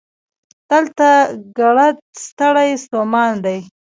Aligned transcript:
دلته 0.69 1.09
ګړد 1.57 1.97
ستړي 2.25 2.69
ستومانه 2.83 3.37
دي 3.45 3.59